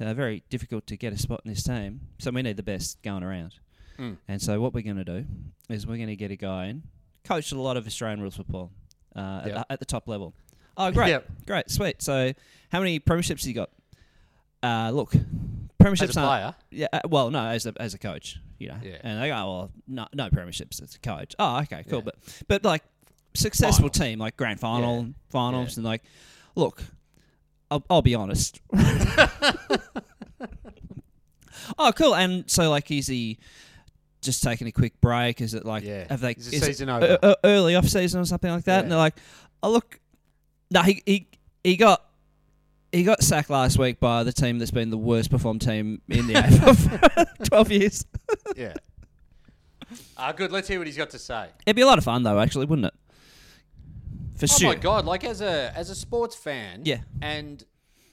[0.00, 2.00] Uh, very difficult to get a spot in this team.
[2.18, 3.56] So we need the best going around.
[3.98, 4.16] Mm.
[4.28, 5.26] And so what we're going to do
[5.68, 6.84] is we're going to get a guy in,
[7.22, 8.70] coached a lot of Australian rules football
[9.14, 9.46] uh, Yep.
[9.46, 10.32] at, the, at the top level.
[10.78, 11.30] Oh, great, Yep.
[11.46, 12.00] great, sweet.
[12.00, 12.32] So
[12.70, 13.68] how many premierships you got?
[14.62, 15.12] Uh, look,
[15.82, 18.78] premierships As a player, yeah, uh, well, no, as a as a coach, you know.
[18.82, 18.98] Yeah.
[19.02, 21.34] And they go, oh, well, no, no premierships as a coach.
[21.38, 21.98] Oh, okay, cool.
[21.98, 22.04] Yeah.
[22.04, 22.16] But
[22.48, 22.84] but like
[23.34, 23.98] successful Finals.
[23.98, 25.12] team, like grand final, Yeah.
[25.28, 25.74] finals, Yeah.
[25.76, 26.02] and like,
[26.56, 26.82] look,
[27.70, 28.60] I'll, I'll be honest.
[31.78, 32.14] oh, cool.
[32.14, 33.38] And so, like, is he
[34.20, 35.40] just taking a quick break?
[35.40, 36.06] Is it like, Yeah.
[36.10, 37.18] have they Is the it season e- over?
[37.22, 38.82] e- early off season or something like that?
[38.82, 39.16] And they're like,
[39.62, 40.00] oh, look,
[40.70, 41.28] no, he he
[41.64, 42.04] he got.
[42.92, 46.26] He got sacked last week by the team that's been the worst performed team in
[46.26, 48.04] the AFL for 12 years.
[48.56, 48.74] yeah.
[50.16, 50.50] Ah, good.
[50.50, 51.50] Let's hear what he's got to say.
[51.64, 52.94] It'd be a lot of fun, though, actually, wouldn't it?
[54.40, 54.68] For Oh sure.
[54.70, 55.04] my god!
[55.04, 57.00] Like as a as a sports fan, Yeah.
[57.22, 57.62] and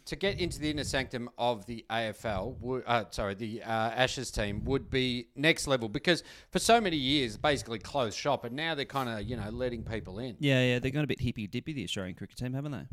[0.06, 4.30] to get into the inner sanctum of the AFL, wo- uh, sorry, the uh, Ashes
[4.32, 8.74] team would be next level because for so many years, basically closed shop, and now
[8.76, 10.36] they're kind of you know letting people in.
[10.40, 12.88] Yeah, yeah, they've gone a bit hippy dippy, the Australian cricket team, haven't they?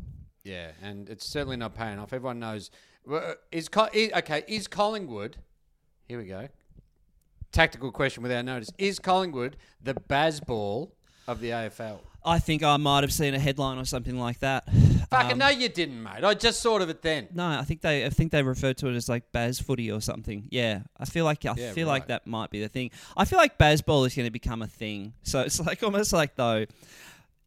[0.51, 2.13] Yeah, and it's certainly not paying off.
[2.13, 2.69] Everyone knows.
[3.05, 4.43] Well, uh, Is, Co- is okay?
[4.47, 5.37] Is Collingwood?
[6.07, 6.47] Here we go.
[7.51, 8.69] Tactical question without notice.
[8.77, 10.91] Is Collingwood the Bazball
[11.27, 11.99] of the AFL?
[12.25, 14.67] I think I might have seen a headline or something like that.
[15.09, 16.23] Fucking Um, no, you didn't, mate.
[16.23, 17.27] I just thought of it then.
[17.33, 20.01] No, I think they I think they referred to it as like Baz footy or
[20.01, 20.47] something.
[20.49, 22.91] Yeah, I feel like I Yeah, feel like that might be the thing.
[23.15, 25.13] I feel like Bazball is going to become a thing.
[25.23, 26.65] So it's like almost like though,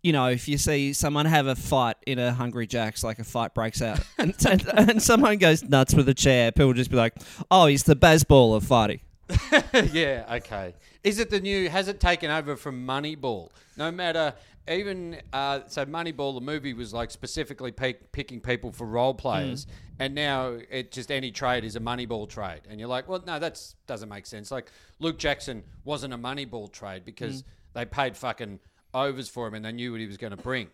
[0.03, 3.25] you know, if you see someone have a fight in a Hungry Jacks, like a
[3.25, 6.97] fight breaks out, and, and, and someone goes nuts with a chair, people just be
[6.97, 7.14] like,
[7.51, 9.01] "Oh, he's the Bazball of fighting."
[9.93, 10.75] yeah, okay.
[11.05, 11.69] Is it the new?
[11.69, 13.51] Has it taken over from Moneyball?
[13.77, 14.35] No matter.
[14.68, 19.18] Even uh, so, Moneyball, the movie was like specifically pick, picking people for role mm.
[19.18, 19.66] players,
[19.98, 23.38] and now it just any trade is a Moneyball trade, and you're like, well, no,
[23.38, 24.50] that doesn't make sense.
[24.50, 27.46] Like Luke Jackson wasn't a Moneyball trade because mm.
[27.74, 28.61] they paid fucking
[28.94, 30.68] overs for him and they knew what he was going to bring.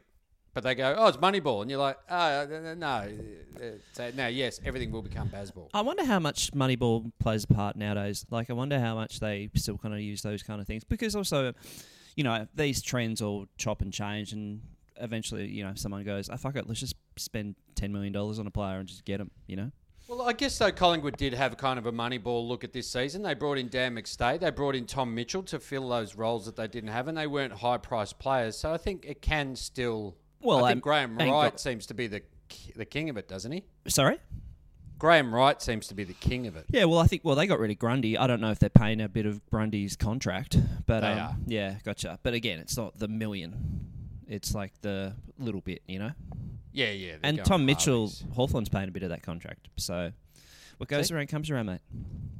[0.54, 3.60] But they go, oh, it's Moneyball, and you're like, oh, uh, uh, uh, no, uh,
[3.92, 5.68] so, no, yes, everything will become Bazball.
[5.74, 8.24] I wonder how much Moneyball plays a part nowadays.
[8.30, 11.16] Like, I wonder how much they still kind of use those kind of things because
[11.16, 11.54] also,
[12.16, 14.60] you know, these trends all chop and change, and
[15.00, 18.46] eventually, you know, someone goes, "I fuck it, let's just spend ten million dollars on
[18.46, 19.70] a player and just get him." You know,
[20.08, 23.22] Well, I guess though Collingwood did have kind of a Moneyball look at this season.
[23.22, 26.56] They brought in Dan McStay, they brought in Tom Mitchell to fill those roles that
[26.56, 28.56] they didn't have, and they weren't high-priced players.
[28.56, 30.16] So I think it can still.
[30.40, 32.22] Well, I think um, Graham Wright got- seems to be the
[32.76, 33.64] the king of it, doesn't he?
[33.88, 34.18] sorry.
[35.04, 36.64] Graham Wright seems to be the king of it.
[36.70, 38.16] Yeah, well, I think well they got rid of Grundy.
[38.16, 41.36] I don't know if they're paying a bit of Grundy's contract, but They um, are.
[41.46, 42.18] yeah, gotcha.
[42.22, 43.86] But again, it's not the million;
[44.26, 46.12] it's like the little bit, you know.
[46.72, 47.16] Yeah, yeah.
[47.22, 48.10] And Tom Mitchell.
[48.34, 50.10] Hawthorn's paying a bit of that contract, so
[50.78, 51.14] what goes See?
[51.14, 51.80] around comes around, mate.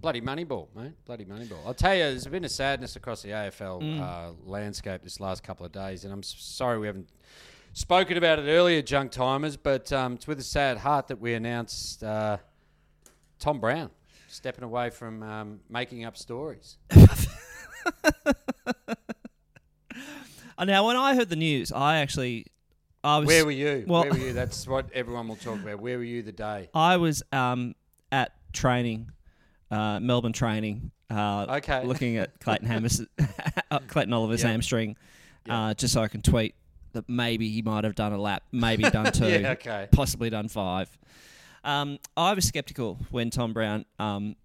[0.01, 0.93] Bloody Moneyball, mate.
[1.05, 1.59] Bloody Moneyball.
[1.67, 4.01] I'll tell you, there's been a sadness across the AFL Mm.
[4.01, 7.11] uh, landscape this last couple of days, and I'm sorry we haven't
[7.75, 11.35] spoken about it earlier, junk timers, but um, it's with a sad heart that we
[11.35, 12.39] announced uh,
[13.45, 13.91] Tom Browne
[14.27, 16.79] stepping away from um, making up stories.
[20.59, 22.47] Now, when I heard the news, I actually,
[23.03, 23.85] I was Where were you?
[23.87, 24.33] well- Where were you?
[24.33, 25.79] That's what everyone will talk about.
[25.81, 26.71] Where were you the day?
[26.73, 27.75] I was um,
[28.11, 29.11] at training,
[29.71, 31.85] uh, Melbourne training, uh, Okay.
[31.85, 33.03] looking at Clayton Hammers,
[33.71, 34.49] uh, Clayton Oliver's Yeah.
[34.53, 34.97] hamstring,
[35.45, 35.67] Yeah.
[35.67, 36.55] uh, just so I can tweet
[36.93, 39.89] that maybe he might have done a lap, maybe done two, Yeah, okay.
[39.93, 40.89] possibly done five.
[41.65, 44.37] Um, I was skeptical when Tom Browne um,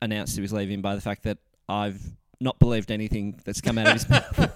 [0.00, 1.38] announced he was leaving by the fact that
[1.68, 2.00] I've
[2.40, 4.50] not believed anything that's come out of his mouth.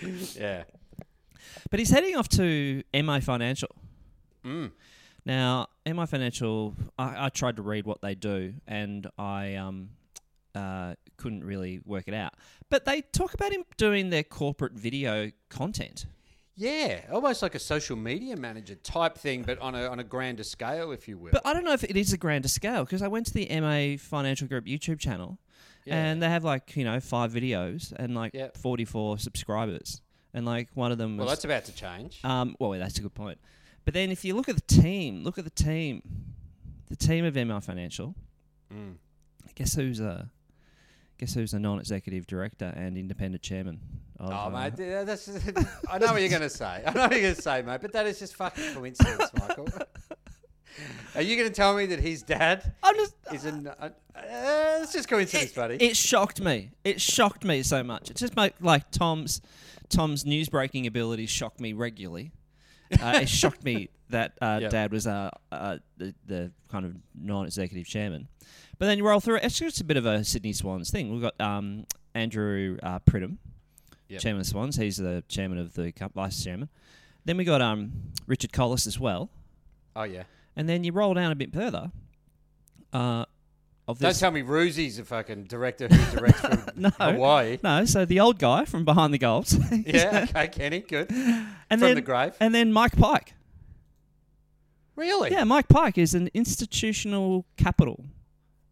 [0.36, 0.64] Yeah.
[1.70, 3.74] But he's heading off to MA Financial.
[4.44, 4.70] Mm.
[5.24, 9.90] Now, MA Financial, I, I tried to read what they do, and I um,
[10.54, 12.34] uh, couldn't really work it out.
[12.70, 16.06] But they talk about him doing their corporate video content.
[16.60, 20.42] Yeah, almost like a social media manager type thing, but on a on a grander
[20.42, 21.30] scale, if you will.
[21.30, 23.46] But I don't know if it is a grander scale because I went to the
[23.60, 25.38] MA Financial Group YouTube channel,
[25.84, 25.94] Yeah.
[25.96, 28.56] and they have like you know five videos and like Yep.
[28.56, 30.02] forty four subscribers,
[30.34, 32.18] and like one of them was well, that's about to change.
[32.24, 33.38] Um, well, that's a good point.
[33.84, 36.02] But then if you look at the team, look at the team,
[36.88, 38.16] the team of MA Financial.
[38.74, 38.96] Mm.
[39.54, 40.28] Guess who's a
[41.18, 43.80] guess who's a non-executive director and independent chairman?
[44.20, 45.28] Oh, mate, yeah, that's.
[45.88, 46.82] I know what you're going to say.
[46.86, 47.80] I know what you're going to say, mate.
[47.80, 49.68] But that is just fucking coincidence, Michael.
[51.14, 53.14] Are you going to tell me that his dad I'm just.
[53.32, 53.66] is an?
[53.66, 53.90] Uh, uh,
[54.82, 55.76] it's just coincidence, buddy.
[55.76, 56.70] It shocked me.
[56.84, 58.10] It shocked me so much.
[58.10, 59.40] It just like like Tom's
[59.88, 62.32] Tom's news breaking abilities shock me regularly.
[63.00, 64.70] Uh, it shocked me that uh, Yep.
[64.70, 68.28] Dad was uh, uh, the, the kind of non-executive chairman.
[68.78, 69.44] But then you roll through it.
[69.44, 71.12] It's just a bit of a Sydney Swans thing.
[71.12, 73.38] We've got um, Andrew uh, Pridham,
[74.08, 74.20] Yep.
[74.20, 74.76] chairman of Swans.
[74.76, 76.68] He's the chairman of the cup, vice chairman.
[77.24, 77.92] Then we got um,
[78.26, 79.30] Richard Colless as well.
[79.96, 80.24] oh yeah.
[80.56, 81.92] And then you roll down a bit further.
[82.92, 83.24] Uh,
[83.86, 86.90] of Don't this, tell me Roosy's a fucking director who directs from No.
[86.98, 87.58] Hawaii.
[87.62, 89.56] no, so the old guy from behind the goals.
[89.86, 90.26] Yeah.
[90.28, 90.80] Okay, Kenny.
[90.80, 91.10] Good.
[91.10, 92.34] and from then the grave.
[92.40, 93.34] and then Mike Pyke.
[94.96, 95.30] Really?
[95.30, 98.04] Yeah, Mike Pyke is an institutional capital.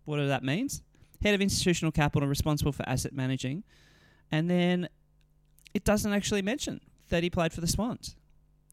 [0.04, 0.82] Whatever that means.
[1.22, 3.64] Head of institutional capital, responsible for asset managing,
[4.30, 4.88] and then
[5.76, 8.16] it doesn't actually mention that he played for the Swans.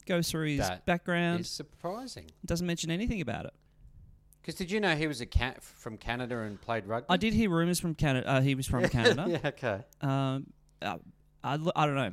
[0.06, 1.42] Goes through his That background.
[1.42, 2.32] It's surprising.
[2.46, 3.54] Doesn't mention anything about it.
[4.42, 7.08] Because did you know he was a cat from Canada and played rugby?
[7.10, 8.28] I did hear rumours from Canada.
[8.28, 9.26] Uh, he was from Canada.
[9.30, 9.50] yeah.
[9.50, 9.82] Okay.
[10.02, 10.48] Um,
[10.82, 10.98] uh,
[11.44, 12.12] I, l- I don't know.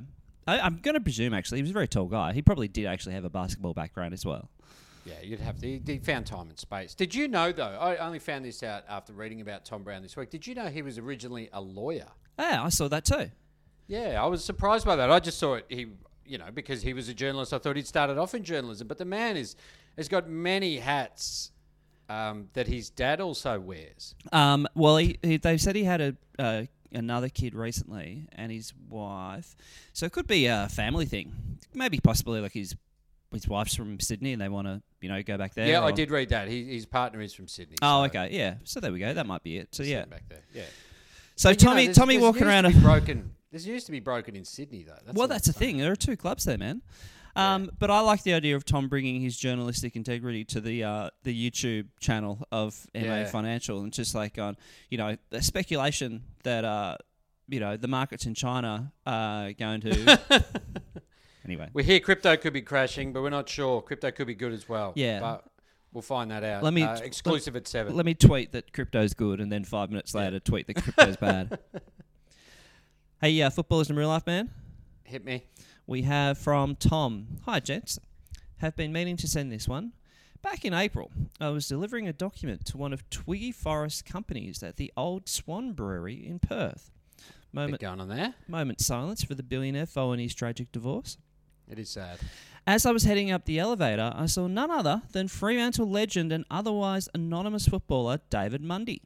[0.49, 2.33] I, I'm going to presume actually he was a very tall guy.
[2.33, 4.51] He probably did actually have a basketball background as well.
[5.05, 5.67] Yeah, you'd have to.
[5.67, 6.95] He, he found time and space.
[6.95, 7.63] Did you know though?
[7.81, 10.31] I only found this out after reading about Tom Browne this week.
[10.31, 12.09] Did you know he was originally a lawyer?
[12.39, 13.31] Yeah, I saw that too.
[13.91, 15.11] Yeah, I was surprised by that.
[15.11, 15.89] I just thought he,
[16.25, 18.87] you know, because he was a journalist, I thought he'd started off in journalism.
[18.87, 19.57] But the man is
[19.97, 21.51] has got many hats
[22.09, 24.15] um, that his dad also wears.
[24.33, 28.73] Um, well, he, he, they said he had a uh, another kid recently, and his
[28.89, 29.57] wife.
[29.93, 31.59] So it could be a family thing.
[31.75, 32.77] Maybe possibly like his
[33.33, 35.67] his wife's from Sydney and they want to, you know, go back there.
[35.67, 36.47] Yeah, I did read that.
[36.49, 37.77] He, his partner is from Sydney.
[37.83, 38.55] Oh, so okay, yeah.
[38.65, 39.13] So there we go.
[39.13, 39.75] That might be it.
[39.75, 40.05] So yeah.
[40.05, 40.43] back there.
[40.55, 40.63] Yeah.
[41.37, 42.67] So But, you know, Tommy, there's- Tommy there's walking around.
[42.67, 43.35] A, broken.
[43.51, 44.99] There's used to be broken in Sydney though.
[45.05, 45.79] That's well, that's the thing.
[45.79, 46.83] There are two clubs there, man.
[47.37, 51.11] Um, But I like the idea of Tom bringing his journalistic integrity to the uh,
[51.23, 53.25] the YouTube channel of MA Yeah.
[53.27, 54.57] Financial, and just like on,
[54.89, 56.97] you know, the speculation that uh,
[57.49, 60.21] you know, the markets in China are going to.
[61.45, 63.83] anyway, We hear crypto could be crashing, but we're not sure.
[63.83, 64.93] Crypto could be good as well.
[64.95, 65.21] Yeah.
[65.21, 65.45] But
[65.93, 66.63] we'll find that out.
[66.63, 67.97] Let me- Uh, exclusive at seven.
[67.97, 71.59] let me tweet that crypto's good, and then five minutes later tweet that crypto's bad.
[73.23, 74.49] Hey, uh, footballers in real life, man.
[75.05, 75.45] Hit me.
[75.87, 77.27] We have from Tom.
[77.45, 77.99] Hi, gents.
[78.61, 79.93] Have been meaning to send this one.
[80.41, 84.77] Back in April, I was delivering a document to one of Twiggy Forrest companies at
[84.77, 86.91] the Old Swan Brewery in Perth.
[87.19, 88.33] Bit Moment, going on there.
[88.49, 91.19] moment silence for the billionaire following his tragic divorce.
[91.71, 92.21] It is sad.
[92.67, 96.47] As I was heading up the elevator, I saw none other than Fremantle legend and
[96.51, 99.03] otherwise anonymous footballer David Mundy.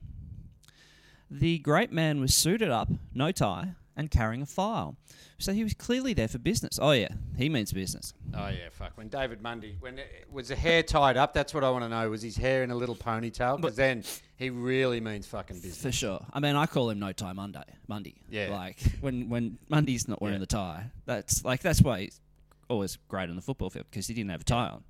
[1.28, 4.96] The great man was suited up, no tie, and carrying a file.
[5.38, 6.78] So he was clearly there for business.
[6.80, 8.12] Oh, yeah, he means business.
[8.34, 8.92] Oh yeah, fuck.
[8.96, 11.34] When David Mundy, when it, was the hair tied up?
[11.34, 12.08] That's what I want to know.
[12.10, 13.60] Was his hair in a little ponytail?
[13.60, 14.02] Because then
[14.36, 15.80] he really means fucking business.
[15.82, 16.24] For sure.
[16.32, 17.62] I mean, I call him no tie Monday.
[17.86, 18.16] Monday.
[18.30, 18.48] Yeah.
[18.50, 20.40] Like when when Mundy's not wearing Yeah.
[20.40, 22.20] the tie, that's like that's why he's
[22.68, 24.82] always great on the football field because he didn't have a tie on.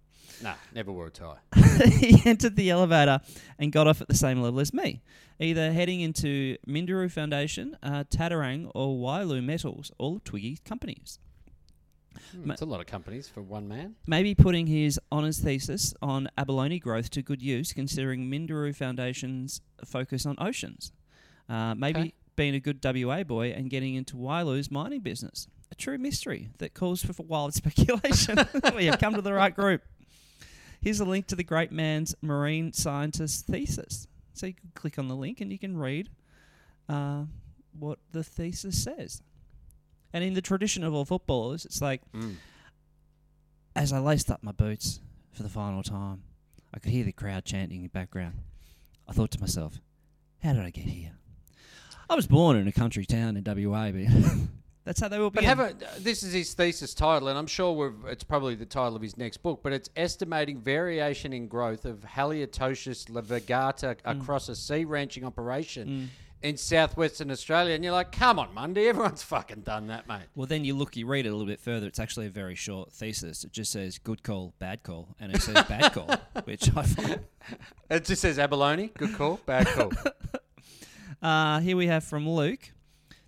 [0.44, 1.38] Nah, never wore a tie.
[1.98, 3.20] he entered the elevator
[3.58, 5.02] and got off at the same level as me,
[5.40, 11.18] either heading into Minderoo Foundation, uh, Tattarang, or Wyloo Metals, all of Twiggy's companies.
[12.46, 13.94] It's a lot of companies for one man.
[14.06, 20.26] Maybe putting his honours thesis on abalone growth to good use, considering Minderoo Foundation's focus
[20.26, 20.92] on oceans.
[21.48, 22.12] Uh, maybe Okay.
[22.36, 25.48] being a good WA boy and getting into Wyloo's mining business.
[25.72, 28.38] A true mystery that calls for wild speculation.
[28.76, 29.82] we have come to the right group.
[30.84, 34.06] Here's a link to the great man's marine scientist thesis.
[34.34, 36.10] So you can click on the link and you can read
[36.88, 37.24] uh,
[37.78, 39.22] what the thesis says.
[40.12, 42.36] And in the tradition of all footballers, it's like, Mm.
[43.74, 45.00] as I laced up my boots
[45.32, 46.22] for the final time,
[46.72, 48.34] I could hear the crowd chanting in the background.
[49.08, 49.80] I thought to myself,
[50.42, 51.12] how did I get here?
[52.10, 54.02] I was born in a country town in WA, but
[54.84, 55.36] that's how they will be.
[55.36, 58.66] But have a, this is his thesis title, and I'm sure we've, it's probably the
[58.66, 59.60] title of his next book.
[59.62, 66.10] But it's estimating variation in growth of Haliotis laevigata across a sea ranching operation
[66.42, 67.74] in southwestern Australia.
[67.74, 70.24] And you're like, come on, Monday, everyone's fucking done that, mate.
[70.34, 71.86] Well, then you look, you read it a little bit further.
[71.86, 73.44] It's actually a very short thesis.
[73.44, 77.20] It just says good call, bad call, and it says bad call, which I find.
[77.90, 78.90] It just says abalone.
[78.98, 79.92] Good call, bad call.
[81.22, 82.70] Uh, here we have from Luke.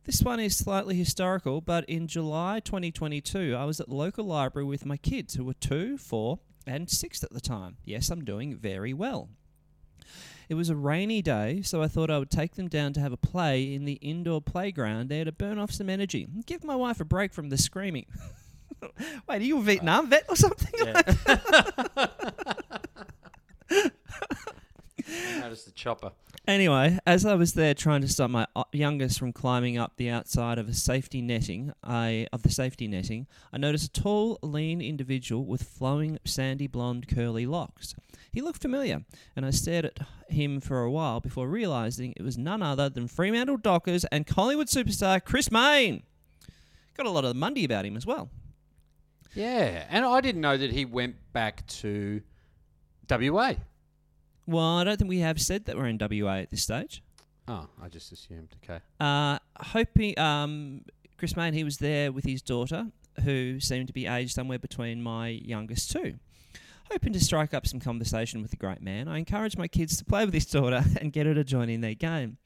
[0.07, 4.65] This one is slightly historical, but in July 2022, I was at the local library
[4.65, 7.79] with my kids who were two, four, and six at the time.
[7.85, 9.31] Yes, I'm doing very well.
[10.49, 13.13] It was a rainy day, so I thought I would take them down to have
[13.13, 16.77] a play in the indoor playground there to burn off some energy and give my
[16.77, 18.07] wife a break from the screaming.
[19.29, 20.73] Wait, are you a Vietnam vet or something?
[25.41, 26.13] Notice the chopper.
[26.47, 30.11] Anyway, as I was there trying to stop my uh, youngest from climbing up the
[30.11, 34.81] outside of a safety netting, I of the safety netting, I noticed a tall, lean
[34.81, 37.97] individual with flowing, sandy blonde, curly locks.
[38.31, 39.01] He looked familiar,
[39.35, 43.09] and I stared at him for a while before realizing it was none other than
[43.09, 46.05] Fremantle Dockers and Collingwood superstar Chris Mayne.
[46.97, 48.31] Got a lot of Mundy about him as well.
[49.35, 52.23] Yeah, and I didn't know that he went back to
[53.11, 53.55] WA.
[54.47, 57.03] Well, I don't think we have said that we're in WA at this stage.
[57.49, 58.55] Oh, I just assumed.
[58.65, 58.81] Okay.
[59.01, 60.83] Uh, hoping um,
[61.17, 62.87] Chris Mayne, he was there with his daughter,
[63.25, 66.15] who seemed to be aged somewhere between my youngest two.
[66.91, 70.05] Hoping to strike up some conversation with the great man, I encouraged my kids to
[70.05, 72.39] play with his daughter and get her to join in their game.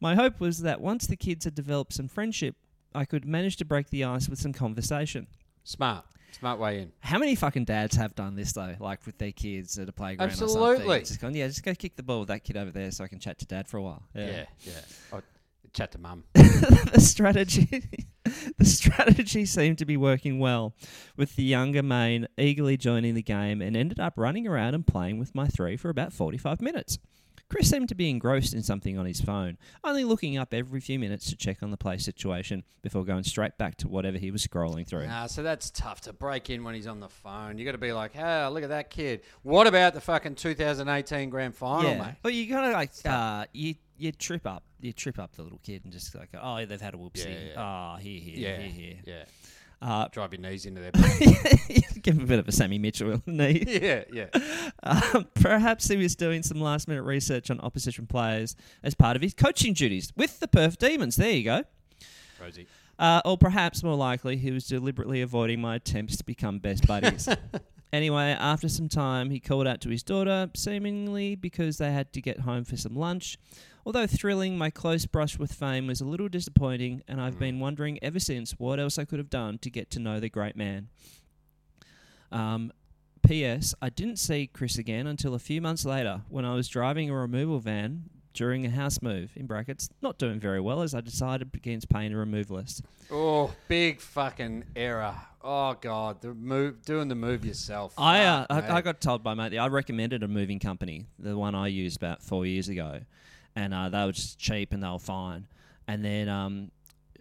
[0.00, 2.56] My hope was that once the kids had developed some friendship,
[2.94, 5.26] I could manage to break the ice with some conversation.
[5.64, 6.04] Smart.
[6.32, 6.92] Smart way in.
[7.00, 10.28] How many fucking dads have done this though, like with their kids at a playground
[10.28, 10.56] or something?
[10.56, 11.00] Absolutely.
[11.00, 13.08] Just gone, yeah, just go kick the ball with that kid over there so I
[13.08, 14.02] can chat to dad for a while.
[14.14, 14.72] Yeah, yeah.
[15.12, 15.22] I'll
[15.72, 16.24] chat to mum.
[16.34, 17.84] the strategy
[18.58, 20.74] the strategy seemed to be working well
[21.16, 25.18] with the younger Mayne eagerly joining the game and ended up running around and playing
[25.18, 26.98] with my three for about 45 minutes.
[27.48, 30.98] Chris seemed to be engrossed in something on his phone, only looking up every few
[30.98, 34.46] minutes to check on the play situation before going straight back to whatever he was
[34.46, 35.06] scrolling through.
[35.06, 37.56] Nah, so that's tough to break in when he's on the phone.
[37.56, 41.30] You got to be like, "Hey, look at that kid." What about the fucking 2018
[41.30, 42.14] grand final, yeah, mate?
[42.22, 45.82] but you of like uh, you you trip up, you trip up the little kid
[45.84, 47.54] and just like, oh, they've had a whoopsie.
[47.54, 48.96] Yeah, Oh, here, here, Yeah, here, here.
[49.04, 49.24] yeah.
[49.80, 50.90] Uh, Drive your knees into their.
[52.02, 53.62] give him a bit of a Sammy Mitchell knee.
[53.80, 54.26] yeah, yeah.
[54.82, 59.22] Um, perhaps he was doing some last minute research on opposition players as part of
[59.22, 61.16] his coaching duties with the Perth Demons.
[61.16, 61.64] There you go.
[62.40, 62.66] Rosie.
[62.98, 67.28] Uh, or perhaps more likely, he was deliberately avoiding my attempts to become best buddies.
[67.92, 72.20] anyway, after some time, he called out to his daughter, seemingly because they had to
[72.20, 73.38] get home for some lunch.
[73.86, 77.98] Although thrilling, my close brush with fame was a little disappointing, and I've been wondering
[78.02, 80.88] ever since what else I could have done to get to know the great man.
[82.30, 82.72] Um,
[83.26, 83.74] P.S.
[83.80, 87.14] I didn't see Chris again until a few months later when I was driving a
[87.14, 88.04] removal van
[88.34, 92.12] during a house move, in brackets, not doing very well as I decided against paying
[92.12, 92.82] a removalist.
[93.10, 95.14] Oh, big fucking error.
[95.42, 97.94] Oh god, the move, doing the move yourself.
[97.98, 101.54] I, uh, I I got told by mate, I recommended a moving company, the one
[101.54, 103.00] I used about four years ago,
[103.58, 105.48] and uh, they were just cheap and they were fine.
[105.88, 106.70] And then um,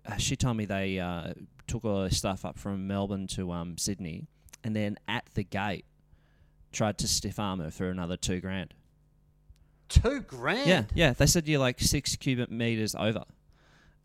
[0.05, 1.33] uh, she told me they uh,
[1.65, 4.27] took all their stuff up from Melbourne to um, Sydney,
[4.63, 5.85] and then at the gate
[6.71, 8.73] tried to stiff arm her for another two grand.
[9.89, 10.67] two grand.
[10.67, 11.13] Yeah, yeah.
[11.13, 13.23] They said you're like six cubic meters over,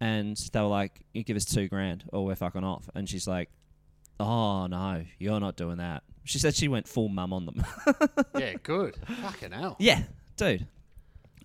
[0.01, 3.27] and they were like, "You give us two grand, or we're fucking off." And she's
[3.27, 3.51] like,
[4.19, 7.65] "Oh no, you're not doing that." She said she went full mum on them.
[8.39, 8.97] yeah, good.
[9.23, 9.77] Fucking hell.
[9.81, 10.03] yeah,
[10.37, 10.67] dude.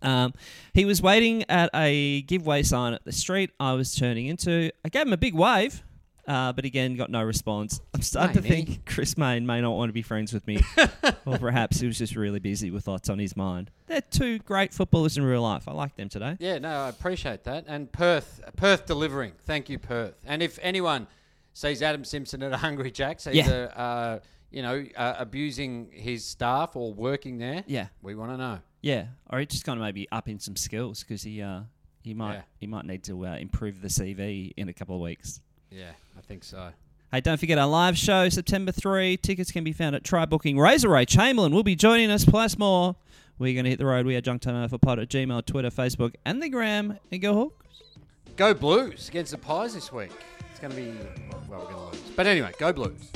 [0.02, 0.34] Um,
[0.74, 4.72] he was waiting at a giveaway sign at the street I was turning into.
[4.86, 5.84] I gave him a big wave,
[6.28, 7.80] uh, but again, got no response.
[7.94, 10.60] I'm starting to think Chris Mayne may not want to be friends with me,
[11.26, 13.72] or perhaps he was just really busy with lots on his mind.
[13.88, 15.68] They're two great footballers in real life.
[15.68, 16.36] I like them today.
[16.40, 17.66] Yeah, no, I appreciate that.
[17.68, 19.34] And Perth, Perth delivering.
[19.46, 20.16] Thank you, Perth.
[20.26, 21.08] And if anyone
[21.54, 24.20] sees Adam Simpson at a Hungry Jack's, either uh,
[24.52, 28.60] you know uh, abusing his staff or working there, Yeah, we want to know.
[28.88, 29.06] Yeah.
[29.30, 31.62] Or just kind of maybe up in some skills because he uh,
[32.04, 32.42] he might Yeah.
[32.60, 35.42] he might need to uh, improve the CV in a couple of weeks.
[35.72, 36.70] Yeah, I think so.
[37.12, 39.18] Hey, don't forget our live show September three.
[39.18, 40.58] Tickets can be found at Try Booking.
[40.58, 42.96] Razor Ray Chamberlain will be joining us plus more.
[43.40, 44.06] We're going to hit the road.
[44.06, 46.98] We are Junk Time Alpha Pod at Gmail, Twitter, Facebook, and the Gram.
[47.12, 47.84] And go Hawks.
[48.36, 50.12] Go Blues against the Pies this week.
[50.50, 50.92] It's going to be
[51.50, 52.02] well, we're going to lose.
[52.16, 53.12] But anyway, go Blues.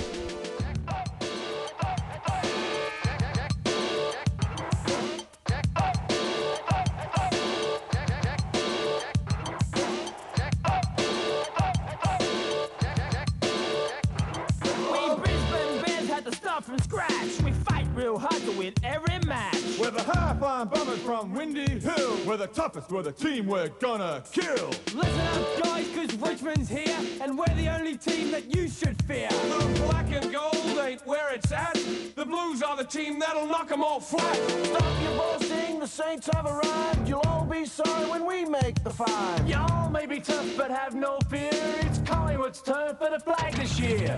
[20.41, 22.17] High-flying bombers from Windy Hill.
[22.25, 24.69] We're the toughest, we're the team we're gonna kill.
[24.91, 29.29] Listen up, guys, cause Richmond's here, and we're the only team that you should fear.
[29.29, 31.75] The black and gold ain't where it's at.
[32.15, 34.35] The Blues are the team that'll knock 'em all flat.
[34.65, 37.07] Stop your boasting, the Saints have arrived.
[37.07, 39.47] You'll all be sorry when we make the five.
[39.47, 41.51] Y'all may be tough, but have no fear.
[41.81, 44.17] It's Collingwood's turn for the flag this year.